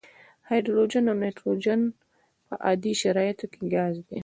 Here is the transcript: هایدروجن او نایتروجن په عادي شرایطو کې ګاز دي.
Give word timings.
هایدروجن 0.47 1.05
او 1.09 1.15
نایتروجن 1.21 1.81
په 2.47 2.53
عادي 2.65 2.93
شرایطو 3.01 3.45
کې 3.51 3.61
ګاز 3.73 3.95
دي. 4.07 4.19